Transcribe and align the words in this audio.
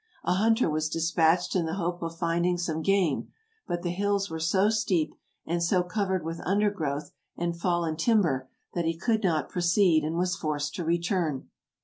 A 0.23 0.33
hunter 0.33 0.67
was 0.67 0.89
dispatched 0.89 1.55
in 1.55 1.67
the 1.67 1.75
hope 1.75 2.01
of 2.01 2.17
finding 2.17 2.57
some 2.57 2.81
game 2.81 3.27
but 3.67 3.83
the 3.83 3.91
hills 3.91 4.31
were 4.31 4.39
so 4.39 4.67
steep, 4.67 5.13
and 5.45 5.61
so 5.61 5.83
covered 5.83 6.25
with 6.25 6.39
undergrowth 6.43 7.11
and 7.37 7.55
fallen 7.55 7.95
timber, 7.95 8.49
that 8.73 8.85
he 8.85 8.97
could 8.97 9.23
not 9.23 9.47
proceed, 9.49 10.03
and 10.03 10.17
was 10.17 10.35
forced 10.35 10.73
to 10.73 10.83
return. 10.83 11.49